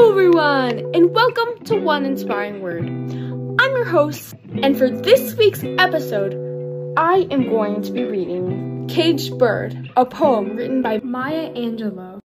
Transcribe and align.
Hello, 0.00 0.10
everyone, 0.12 0.94
and 0.94 1.12
welcome 1.12 1.64
to 1.64 1.74
One 1.74 2.06
Inspiring 2.06 2.60
Word. 2.62 2.84
I'm 2.86 3.72
your 3.72 3.84
host, 3.84 4.32
and 4.62 4.78
for 4.78 4.88
this 4.88 5.34
week's 5.34 5.64
episode, 5.64 6.34
I 6.96 7.26
am 7.32 7.48
going 7.48 7.82
to 7.82 7.90
be 7.90 8.04
reading 8.04 8.86
Caged 8.88 9.36
Bird, 9.36 9.90
a 9.96 10.06
poem 10.06 10.54
written 10.54 10.82
by 10.82 11.00
Maya 11.02 11.52
Angelou. 11.52 12.20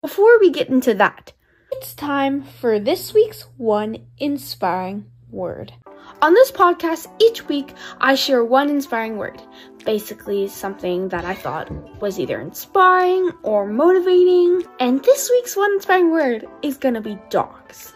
Before 0.00 0.40
we 0.40 0.50
get 0.50 0.70
into 0.70 0.94
that, 0.94 1.34
it's 1.72 1.94
time 1.94 2.42
for 2.42 2.78
this 2.78 3.12
week's 3.12 3.42
One 3.58 4.06
Inspiring 4.16 5.04
Word. 5.28 5.74
On 6.22 6.34
this 6.34 6.52
podcast, 6.52 7.06
each 7.18 7.48
week 7.48 7.72
I 7.98 8.14
share 8.14 8.44
one 8.44 8.68
inspiring 8.68 9.16
word. 9.16 9.40
Basically, 9.86 10.48
something 10.48 11.08
that 11.08 11.24
I 11.24 11.34
thought 11.34 11.72
was 11.98 12.20
either 12.20 12.38
inspiring 12.38 13.32
or 13.42 13.66
motivating. 13.66 14.64
And 14.78 15.02
this 15.02 15.30
week's 15.30 15.56
one 15.56 15.72
inspiring 15.72 16.10
word 16.10 16.46
is 16.60 16.76
gonna 16.76 17.00
be 17.00 17.18
dogs. 17.30 17.94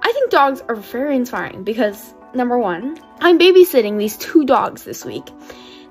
I 0.00 0.12
think 0.12 0.30
dogs 0.30 0.62
are 0.66 0.76
very 0.76 1.14
inspiring 1.14 1.62
because, 1.62 2.14
number 2.32 2.58
one, 2.58 2.98
I'm 3.20 3.38
babysitting 3.38 3.98
these 3.98 4.16
two 4.16 4.46
dogs 4.46 4.84
this 4.84 5.04
week. 5.04 5.28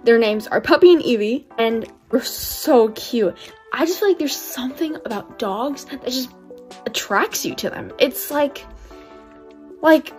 Their 0.04 0.18
names 0.18 0.48
are 0.48 0.62
Puppy 0.62 0.92
and 0.92 1.04
Evie, 1.04 1.48
and 1.60 1.86
they're 2.10 2.24
so 2.24 2.90
cute. 2.90 3.38
I 3.72 3.86
just 3.86 4.00
feel 4.00 4.08
like 4.08 4.18
there's 4.18 4.36
something 4.36 4.96
about 5.06 5.38
dogs 5.38 5.86
that 5.86 6.04
just 6.06 6.32
attracts 6.88 7.46
you 7.46 7.54
to 7.56 7.70
them. 7.70 7.92
It's 8.00 8.32
like 8.32 8.66
like, 9.82 10.14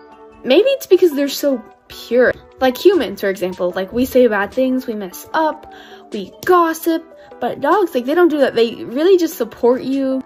maybe 0.45 0.69
it's 0.71 0.87
because 0.87 1.15
they're 1.15 1.29
so 1.29 1.63
pure. 1.89 2.33
Like 2.61 2.77
humans, 2.77 3.21
for 3.21 3.29
example, 3.29 3.73
like 3.73 3.93
we 3.93 4.05
say 4.05 4.27
bad 4.27 4.53
things, 4.53 4.87
we 4.87 4.95
mess 4.95 5.29
up, 5.35 5.73
we 6.13 6.33
gossip, 6.45 7.05
but 7.41 7.61
dogs, 7.61 7.95
like 7.95 8.07
they 8.07 8.15
don't 8.15 8.29
do 8.29 8.39
that. 8.39 8.55
They 8.55 8.85
really 8.85 9.19
just 9.19 9.37
support 9.37 9.83
you. 9.83 10.23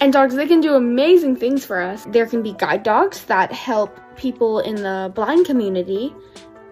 And 0.00 0.12
dogs, 0.12 0.34
they 0.34 0.46
can 0.46 0.62
do 0.62 0.74
amazing 0.74 1.36
things 1.36 1.64
for 1.64 1.80
us. 1.80 2.06
There 2.06 2.24
can 2.24 2.42
be 2.42 2.54
guide 2.54 2.82
dogs 2.82 3.24
that 3.26 3.52
help 3.52 3.98
people 4.16 4.60
in 4.60 4.76
the 4.76 5.12
blind 5.14 5.44
community. 5.44 6.14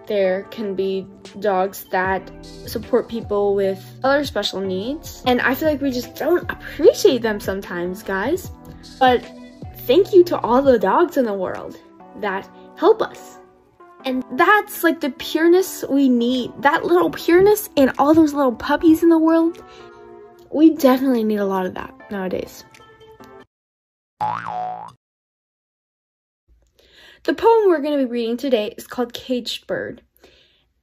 There 0.07 0.43
can 0.49 0.73
be 0.73 1.05
dogs 1.39 1.85
that 1.91 2.31
support 2.43 3.07
people 3.07 3.53
with 3.53 3.79
other 4.03 4.23
special 4.23 4.59
needs. 4.59 5.21
And 5.27 5.39
I 5.41 5.53
feel 5.53 5.69
like 5.69 5.81
we 5.81 5.91
just 5.91 6.15
don't 6.15 6.49
appreciate 6.49 7.21
them 7.21 7.39
sometimes, 7.39 8.01
guys. 8.01 8.49
But 8.99 9.23
thank 9.89 10.13
you 10.13 10.23
to 10.23 10.39
all 10.41 10.61
the 10.61 10.77
dogs 10.77 11.17
in 11.17 11.25
the 11.25 11.33
world 11.33 11.75
that 12.17 12.47
help 12.77 13.01
us. 13.01 13.39
And 14.05 14.23
that's 14.33 14.83
like 14.83 15.01
the 15.01 15.09
pureness 15.09 15.83
we 15.89 16.07
need. 16.07 16.51
That 16.61 16.85
little 16.85 17.09
pureness 17.09 17.71
in 17.75 17.91
all 17.97 18.13
those 18.13 18.35
little 18.35 18.53
puppies 18.53 19.01
in 19.01 19.09
the 19.09 19.17
world. 19.17 19.63
We 20.51 20.75
definitely 20.75 21.23
need 21.23 21.39
a 21.39 21.45
lot 21.45 21.65
of 21.65 21.73
that 21.73 21.91
nowadays. 22.11 22.63
The 27.23 27.33
poem 27.33 27.67
we're 27.67 27.81
going 27.81 27.97
to 27.97 28.05
be 28.05 28.11
reading 28.11 28.37
today 28.37 28.75
is 28.77 28.85
called 28.85 29.13
Caged 29.13 29.65
Bird. 29.65 30.03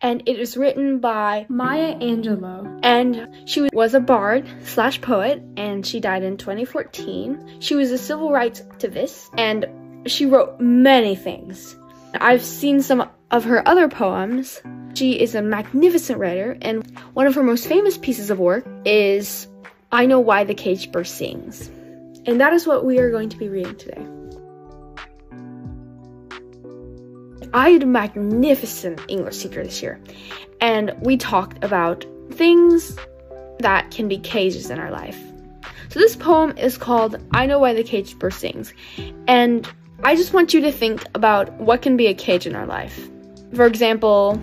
And 0.00 0.22
it 0.26 0.38
is 0.38 0.56
written 0.56 0.98
by 0.98 1.46
Maya 1.48 1.96
Angelou. 1.96 2.80
And 2.82 3.28
she 3.48 3.68
was 3.72 3.94
a 3.94 4.00
bard 4.00 4.46
slash 4.64 5.00
poet, 5.00 5.42
and 5.56 5.86
she 5.86 6.00
died 6.00 6.22
in 6.22 6.36
2014. 6.36 7.60
She 7.60 7.74
was 7.74 7.90
a 7.90 7.98
civil 7.98 8.30
rights 8.30 8.60
activist, 8.60 9.28
and 9.38 9.66
she 10.10 10.26
wrote 10.26 10.60
many 10.60 11.16
things. 11.16 11.76
I've 12.14 12.42
seen 12.42 12.82
some 12.82 13.08
of 13.30 13.44
her 13.44 13.66
other 13.66 13.88
poems. 13.88 14.60
She 14.94 15.20
is 15.20 15.34
a 15.34 15.42
magnificent 15.42 16.18
writer, 16.18 16.56
and 16.62 16.86
one 17.14 17.26
of 17.26 17.34
her 17.34 17.42
most 17.42 17.66
famous 17.66 17.98
pieces 17.98 18.30
of 18.30 18.38
work 18.38 18.66
is 18.84 19.48
I 19.92 20.06
Know 20.06 20.20
Why 20.20 20.44
the 20.44 20.54
Caged 20.54 20.92
Bird 20.92 21.06
Sings. 21.06 21.68
And 22.26 22.40
that 22.40 22.52
is 22.52 22.66
what 22.66 22.84
we 22.84 22.98
are 22.98 23.10
going 23.10 23.28
to 23.28 23.36
be 23.36 23.48
reading 23.48 23.76
today. 23.76 24.06
I 27.52 27.70
had 27.70 27.82
a 27.82 27.86
magnificent 27.86 29.00
English 29.08 29.42
teacher 29.42 29.64
this 29.64 29.82
year, 29.82 30.00
and 30.60 30.94
we 31.00 31.16
talked 31.16 31.62
about 31.64 32.04
things 32.32 32.96
that 33.58 33.90
can 33.90 34.08
be 34.08 34.18
cages 34.18 34.70
in 34.70 34.78
our 34.78 34.90
life. 34.90 35.18
So 35.88 36.00
this 36.00 36.16
poem 36.16 36.56
is 36.58 36.76
called 36.76 37.16
I 37.32 37.46
Know 37.46 37.58
Why 37.58 37.74
the 37.74 37.82
Caged 37.82 38.18
Bird 38.18 38.34
Sings, 38.34 38.72
and 39.26 39.68
I 40.02 40.14
just 40.16 40.32
want 40.32 40.52
you 40.52 40.60
to 40.62 40.72
think 40.72 41.04
about 41.14 41.52
what 41.54 41.82
can 41.82 41.96
be 41.96 42.06
a 42.08 42.14
cage 42.14 42.46
in 42.46 42.54
our 42.54 42.66
life. 42.66 43.08
For 43.54 43.66
example, 43.66 44.40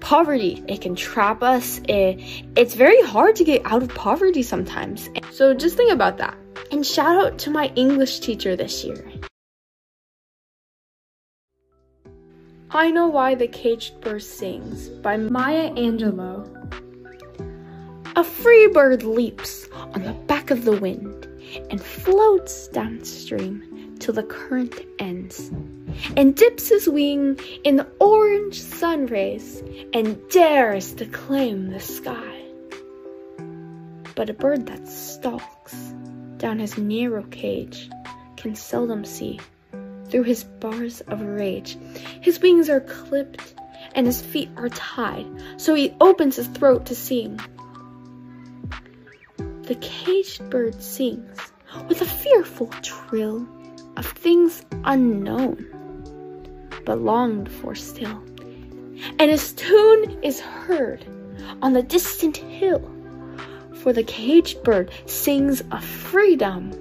poverty. 0.00 0.62
It 0.68 0.80
can 0.80 0.94
trap 0.94 1.42
us. 1.42 1.80
It, 1.88 2.20
it's 2.56 2.74
very 2.74 3.02
hard 3.02 3.36
to 3.36 3.44
get 3.44 3.62
out 3.64 3.82
of 3.82 3.90
poverty 3.90 4.42
sometimes. 4.42 5.08
So 5.32 5.54
just 5.54 5.76
think 5.76 5.92
about 5.92 6.18
that. 6.18 6.36
And 6.72 6.86
shout 6.86 7.16
out 7.16 7.38
to 7.40 7.50
my 7.50 7.66
English 7.76 8.20
teacher 8.20 8.56
this 8.56 8.84
year. 8.84 9.04
I 12.70 12.90
Know 12.90 13.08
Why 13.08 13.34
the 13.34 13.48
Caged 13.48 13.98
Bird 14.02 14.22
Sings 14.22 14.90
by 14.90 15.16
Maya 15.16 15.70
Angelou. 15.70 16.44
A 18.14 18.22
free 18.22 18.66
bird 18.66 19.04
leaps 19.04 19.66
on 19.72 20.02
the 20.02 20.12
back 20.12 20.50
of 20.50 20.66
the 20.66 20.78
wind 20.78 21.26
and 21.70 21.80
floats 21.80 22.68
downstream 22.68 23.96
till 23.98 24.12
the 24.12 24.22
current 24.22 24.74
ends, 24.98 25.50
and 26.14 26.36
dips 26.36 26.68
his 26.68 26.86
wing 26.86 27.40
in 27.64 27.76
the 27.76 27.86
orange 28.00 28.60
sun 28.60 29.06
rays 29.06 29.62
and 29.94 30.20
dares 30.28 30.92
to 30.92 31.06
claim 31.06 31.70
the 31.70 31.80
sky. 31.80 32.42
But 34.14 34.28
a 34.28 34.34
bird 34.34 34.66
that 34.66 34.86
stalks 34.86 35.74
down 36.36 36.58
his 36.58 36.76
narrow 36.76 37.22
cage 37.30 37.88
can 38.36 38.54
seldom 38.54 39.06
see 39.06 39.40
through 40.10 40.24
his 40.24 40.44
bars 40.44 41.00
of 41.02 41.20
rage. 41.20 41.76
His 42.20 42.40
wings 42.40 42.68
are 42.68 42.80
clipped 42.80 43.54
and 43.94 44.06
his 44.06 44.20
feet 44.20 44.50
are 44.56 44.68
tied, 44.68 45.26
so 45.56 45.74
he 45.74 45.94
opens 46.00 46.36
his 46.36 46.48
throat 46.48 46.86
to 46.86 46.94
sing. 46.94 47.40
The 49.62 49.76
caged 49.80 50.48
bird 50.50 50.82
sings 50.82 51.38
with 51.88 52.00
a 52.00 52.06
fearful 52.06 52.68
trill 52.82 53.46
of 53.96 54.06
things 54.06 54.64
unknown, 54.84 55.66
but 56.84 57.00
longed 57.00 57.50
for 57.50 57.74
still. 57.74 58.22
And 59.18 59.30
his 59.30 59.52
tune 59.52 60.18
is 60.22 60.40
heard 60.40 61.04
on 61.62 61.72
the 61.72 61.82
distant 61.82 62.36
hill, 62.36 62.90
for 63.74 63.92
the 63.92 64.02
caged 64.02 64.62
bird 64.62 64.90
sings 65.06 65.60
of 65.72 65.84
freedom. 65.84 66.72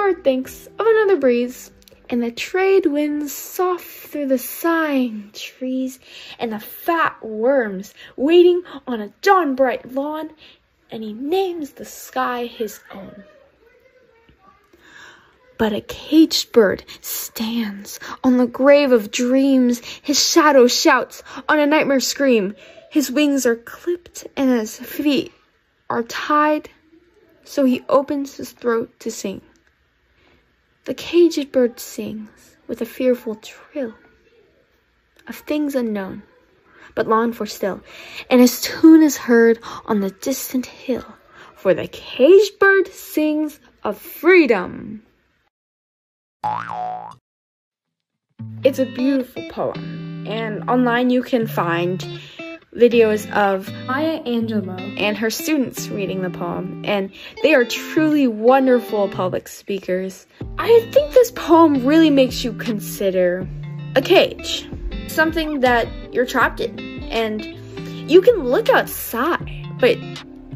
Bird 0.00 0.24
thinks 0.24 0.66
of 0.78 0.86
another 0.86 1.16
breeze, 1.16 1.70
and 2.08 2.22
the 2.22 2.30
trade 2.30 2.86
winds 2.86 3.34
soft 3.34 3.84
through 3.84 4.26
the 4.26 4.38
sighing 4.38 5.30
trees, 5.34 6.00
and 6.38 6.54
the 6.54 6.58
fat 6.58 7.22
worms 7.22 7.92
waiting 8.16 8.62
on 8.86 9.02
a 9.02 9.12
dawn 9.20 9.54
bright 9.54 9.92
lawn, 9.92 10.30
and 10.90 11.02
he 11.02 11.12
names 11.12 11.72
the 11.72 11.84
sky 11.84 12.46
his 12.46 12.80
own 12.90 13.24
but 15.58 15.74
a 15.74 15.82
caged 15.82 16.50
bird 16.52 16.82
stands 17.02 18.00
on 18.24 18.38
the 18.38 18.46
grave 18.46 18.92
of 18.92 19.10
dreams. 19.10 19.82
His 20.00 20.18
shadow 20.18 20.66
shouts 20.66 21.22
on 21.50 21.58
a 21.58 21.66
nightmare 21.66 22.00
scream. 22.00 22.54
His 22.90 23.10
wings 23.10 23.44
are 23.44 23.56
clipped 23.56 24.26
and 24.38 24.48
his 24.48 24.78
feet 24.78 25.34
are 25.90 26.02
tied, 26.04 26.70
so 27.44 27.66
he 27.66 27.84
opens 27.90 28.38
his 28.38 28.52
throat 28.52 28.98
to 29.00 29.10
sing. 29.10 29.42
The 30.90 30.94
caged 30.94 31.52
bird 31.52 31.78
sings 31.78 32.56
with 32.66 32.82
a 32.82 32.84
fearful 32.84 33.36
trill 33.36 33.94
of 35.28 35.36
things 35.36 35.76
unknown, 35.76 36.24
but 36.96 37.06
longed 37.06 37.36
for 37.36 37.46
still, 37.46 37.80
and 38.28 38.40
his 38.40 38.60
tune 38.60 39.00
is 39.00 39.16
heard 39.16 39.60
on 39.86 40.00
the 40.00 40.10
distant 40.10 40.66
hill, 40.66 41.06
for 41.54 41.74
the 41.74 41.86
caged 41.86 42.58
bird 42.58 42.88
sings 42.88 43.60
of 43.84 43.98
freedom. 43.98 45.04
It's 48.64 48.80
a 48.80 48.86
beautiful 48.86 49.48
poem, 49.48 50.26
and 50.26 50.68
online 50.68 51.10
you 51.10 51.22
can 51.22 51.46
find 51.46 52.04
videos 52.74 53.28
of 53.32 53.72
Maya 53.86 54.22
Angelou 54.22 55.00
and 55.00 55.16
her 55.16 55.30
students 55.30 55.88
reading 55.88 56.22
the 56.22 56.30
poem, 56.30 56.82
and 56.84 57.10
they 57.42 57.54
are 57.54 57.64
truly 57.64 58.28
wonderful 58.28 59.08
public 59.08 59.48
speakers. 59.48 60.26
I 60.58 60.88
think 60.92 61.12
this 61.12 61.32
poem 61.32 61.84
really 61.84 62.10
makes 62.10 62.44
you 62.44 62.52
consider 62.52 63.48
a 63.96 64.02
cage, 64.02 64.68
something 65.08 65.60
that 65.60 65.88
you're 66.12 66.26
trapped 66.26 66.60
in, 66.60 66.78
and 67.10 67.44
you 68.08 68.22
can 68.22 68.44
look 68.44 68.68
outside, 68.68 69.66
but 69.80 69.98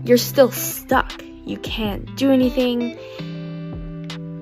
you're 0.05 0.17
still 0.17 0.53
stuck. 0.53 1.21
You 1.45 1.59
can't 1.59 2.17
do 2.17 2.31
anything, 2.31 2.97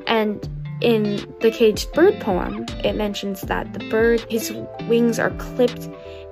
and 0.07 0.47
in 0.83 1.27
the 1.41 1.51
caged 1.51 1.93
bird 1.93 2.21
poem, 2.21 2.67
it 2.85 2.97
mentions 2.97 3.41
that 3.43 3.73
the 3.73 3.79
bird, 3.89 4.21
his 4.29 4.53
wings 4.89 5.19
are 5.19 5.31
clipped 5.31 5.89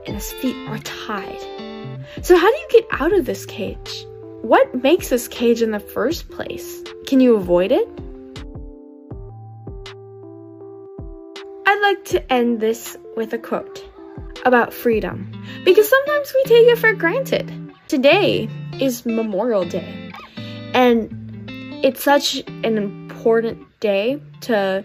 and 0.06 0.16
his 0.16 0.32
feet 0.32 0.56
are 0.68 0.78
tied. 0.78 1.40
So, 2.22 2.36
how 2.36 2.50
do 2.50 2.56
you 2.56 2.68
get 2.70 2.86
out 3.00 3.12
of 3.12 3.26
this 3.26 3.46
cage? 3.46 4.06
What 4.42 4.82
makes 4.82 5.08
this 5.08 5.28
cage 5.28 5.62
in 5.62 5.70
the 5.70 5.80
first 5.80 6.30
place? 6.30 6.82
Can 7.06 7.20
you 7.20 7.36
avoid 7.36 7.72
it? 7.72 7.88
I'd 11.66 11.80
like 11.82 12.04
to 12.06 12.32
end 12.32 12.60
this 12.60 12.96
with 13.16 13.32
a 13.32 13.38
quote 13.38 13.84
about 14.44 14.72
freedom 14.72 15.30
because 15.64 15.88
sometimes 15.88 16.32
we 16.34 16.42
take 16.44 16.66
it 16.68 16.78
for 16.78 16.92
granted. 16.94 17.72
Today 17.88 18.48
is 18.80 19.04
Memorial 19.04 19.64
Day, 19.64 20.12
and 20.74 21.08
it's 21.84 22.02
such 22.02 22.42
an 22.64 22.78
important 22.78 23.66
day 23.80 24.20
to 24.42 24.84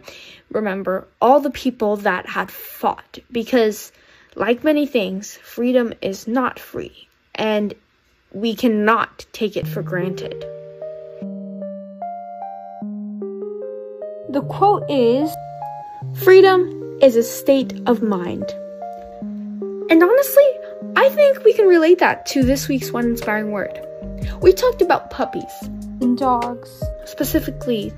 remember 0.52 1.08
all 1.22 1.40
the 1.40 1.50
people 1.50 1.98
that 1.98 2.28
had 2.28 2.52
fought 2.52 3.20
because, 3.32 3.92
like 4.36 4.64
many 4.64 4.86
things, 4.86 5.38
freedom 5.38 5.94
is 6.02 6.28
not 6.28 6.60
free, 6.60 7.08
and 7.34 7.74
we 8.34 8.54
cannot 8.54 9.26
take 9.32 9.56
it 9.56 9.68
for 9.68 9.82
granted. 9.82 10.46
The 14.30 14.46
quote 14.50 14.84
is 14.90 15.34
Freedom 16.24 16.98
is 17.02 17.16
a 17.16 17.24
state 17.24 17.74
of 17.88 18.02
mind. 18.02 18.44
And 19.90 20.04
honestly, 20.04 20.50
I 20.98 21.10
think 21.10 21.44
we 21.44 21.54
can 21.54 21.68
relate 21.68 22.00
that 22.00 22.26
to 22.28 22.44
this 22.44 22.68
week's 22.68 22.92
one 22.92 23.06
inspiring 23.06 23.52
word. 23.52 23.80
We 24.42 24.52
talked 24.52 24.82
about 24.82 25.12
puppies 25.12 25.62
and 26.02 26.18
dogs, 26.18 26.84
specifically 27.06 27.94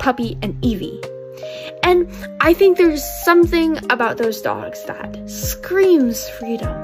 Puppy 0.00 0.38
and 0.42 0.56
Evie. 0.64 1.00
And 1.82 2.08
I 2.40 2.54
think 2.54 2.78
there's 2.78 3.04
something 3.24 3.78
about 3.90 4.18
those 4.18 4.40
dogs 4.40 4.84
that 4.84 5.18
screams 5.28 6.28
freedom. 6.30 6.74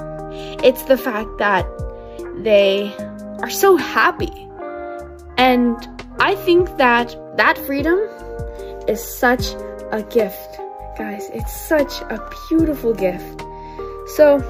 It's 0.62 0.82
the 0.84 0.96
fact 0.96 1.38
that 1.38 1.66
they 2.42 2.94
are 3.42 3.50
so 3.50 3.76
happy. 3.76 4.32
And 5.36 5.76
I 6.20 6.34
think 6.34 6.76
that 6.78 7.16
that 7.36 7.58
freedom 7.58 7.98
is 8.86 9.02
such 9.02 9.54
a 9.90 10.02
gift. 10.10 10.58
Guys, 10.96 11.28
it's 11.32 11.52
such 11.52 12.00
a 12.02 12.30
beautiful 12.48 12.94
gift. 12.94 13.42
So, 14.14 14.40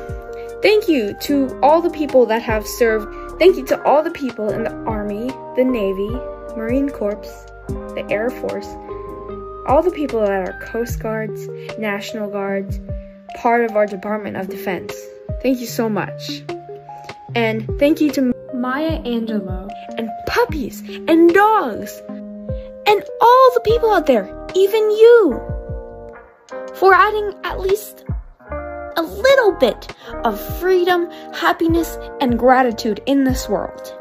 thank 0.61 0.89
you 0.89 1.15
to 1.23 1.59
all 1.63 1.81
the 1.81 1.91
people 1.91 2.27
that 2.27 2.43
have 2.43 2.67
served. 2.67 3.39
Thank 3.39 3.57
you 3.57 3.65
to 3.67 3.83
all 3.85 4.03
the 4.03 4.11
people 4.11 4.51
in 4.51 4.65
the 4.65 4.75
Army, 4.85 5.29
the 5.57 5.65
Navy, 5.65 6.11
Marine 6.57 6.91
Corps, 6.91 7.23
the 7.69 8.07
Air 8.11 8.31
Force, 8.31 8.69
all 9.67 9.83
the 9.83 9.91
people 9.91 10.21
that 10.21 10.31
are 10.31 10.59
Coast 10.61 11.01
Guards, 11.01 11.49
National 11.79 12.29
Guards, 12.31 12.81
part 13.37 13.65
of 13.65 13.77
our 13.77 13.87
Department 13.87 14.37
of 14.37 14.49
Defense. 14.49 14.95
Thank 15.43 15.61
you 15.61 15.67
so 15.67 15.89
much. 15.89 16.43
And 17.35 17.67
thank 17.79 18.01
you 18.01 18.11
to 18.13 18.35
Maya 18.55 19.01
Angelou 19.03 19.71
and 19.97 20.11
puppies 20.27 20.81
and 21.09 21.33
dogs 21.33 22.03
and 22.87 23.05
all 23.21 23.51
the 23.55 23.63
people 23.65 23.91
out 23.91 24.07
there, 24.07 24.25
even 24.55 24.91
you, 24.91 25.41
for 26.75 26.93
adding 26.93 27.33
at 27.45 27.61
least 27.61 28.05
a 28.97 29.03
little 29.03 29.53
bit 29.53 29.95
of 30.25 30.39
freedom, 30.59 31.11
happiness, 31.33 31.97
and 32.21 32.39
gratitude 32.39 33.01
in 33.07 33.25
this 33.25 33.49
world. 33.49 33.95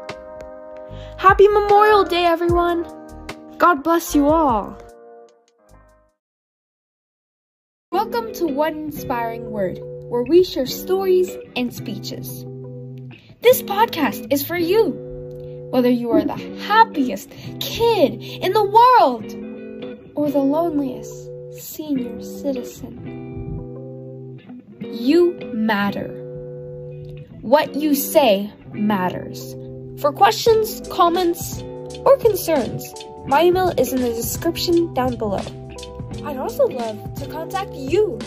Happy 1.16 1.48
Memorial 1.48 2.04
Day, 2.04 2.24
everyone! 2.24 2.84
God 3.58 3.82
bless 3.84 4.14
you 4.14 4.28
all! 4.28 4.81
Welcome 7.92 8.32
to 8.36 8.46
One 8.46 8.74
Inspiring 8.84 9.50
Word, 9.50 9.78
where 9.82 10.22
we 10.22 10.44
share 10.44 10.64
stories 10.64 11.30
and 11.54 11.74
speeches. 11.74 12.46
This 13.42 13.60
podcast 13.60 14.32
is 14.32 14.42
for 14.42 14.56
you, 14.56 15.68
whether 15.70 15.90
you 15.90 16.10
are 16.12 16.24
the 16.24 16.38
happiest 16.66 17.28
kid 17.60 18.14
in 18.22 18.54
the 18.54 18.64
world 18.64 19.24
or 20.16 20.30
the 20.30 20.38
loneliest 20.38 21.12
senior 21.52 22.22
citizen. 22.22 22.98
You 24.80 25.38
matter. 25.52 26.08
What 27.42 27.74
you 27.74 27.94
say 27.94 28.50
matters. 28.72 29.54
For 30.00 30.12
questions, 30.14 30.80
comments, 30.88 31.60
or 32.06 32.16
concerns, 32.16 32.90
my 33.26 33.44
email 33.44 33.68
is 33.76 33.92
in 33.92 34.00
the 34.00 34.14
description 34.14 34.94
down 34.94 35.16
below. 35.16 35.44
I'd 36.24 36.36
also 36.36 36.66
love 36.66 37.14
to 37.14 37.26
contact 37.26 37.72
you, 37.72 38.18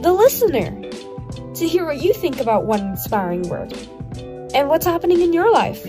the 0.00 0.12
listener, 0.12 0.70
to 1.54 1.68
hear 1.68 1.84
what 1.84 2.02
you 2.02 2.12
think 2.14 2.40
about 2.40 2.66
one 2.66 2.80
inspiring 2.80 3.48
word 3.48 3.72
and 4.54 4.68
what's 4.68 4.86
happening 4.86 5.20
in 5.20 5.32
your 5.32 5.52
life. 5.52 5.84